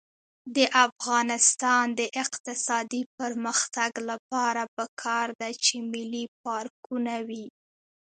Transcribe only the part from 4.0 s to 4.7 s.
لپاره